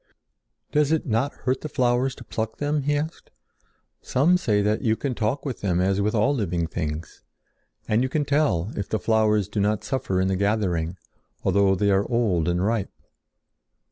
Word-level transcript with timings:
"Does 0.71 0.91
it 0.91 1.05
not 1.05 1.31
hurt 1.31 1.61
the 1.61 1.69
flowers 1.69 2.15
to 2.15 2.23
pluck 2.23 2.57
them?" 2.57 2.81
he 2.81 2.97
asked. 2.97 3.29
"Some 4.01 4.35
say 4.35 4.63
that 4.63 4.81
you 4.81 4.95
can 4.95 5.13
talk 5.13 5.45
with 5.45 5.61
them 5.61 5.79
as 5.79 6.01
with 6.01 6.15
all 6.15 6.33
living 6.33 6.65
things, 6.65 7.21
and 7.87 8.01
you 8.01 8.09
can 8.09 8.25
tell 8.25 8.71
if 8.75 8.89
the 8.89 8.97
flowers 8.97 9.47
do 9.47 9.59
not 9.59 9.83
suffer 9.83 10.19
in 10.19 10.27
the 10.27 10.35
gathering, 10.35 10.97
although 11.43 11.75
they 11.75 11.91
are 11.91 12.09
old 12.09 12.47
and 12.47 12.65
ripe." 12.65 12.89